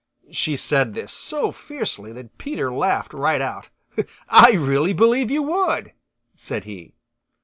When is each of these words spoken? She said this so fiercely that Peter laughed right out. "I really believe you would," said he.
She 0.31 0.57
said 0.57 0.95
this 0.95 1.13
so 1.13 1.51
fiercely 1.51 2.11
that 2.13 2.39
Peter 2.39 2.73
laughed 2.73 3.13
right 3.13 3.39
out. 3.39 3.69
"I 4.29 4.53
really 4.53 4.93
believe 4.93 5.29
you 5.29 5.43
would," 5.43 5.93
said 6.33 6.63
he. 6.63 6.95